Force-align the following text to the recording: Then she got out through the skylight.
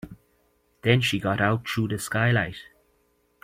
Then 0.81 1.01
she 1.01 1.19
got 1.19 1.39
out 1.39 1.69
through 1.69 1.89
the 1.89 1.99
skylight. 1.99 2.55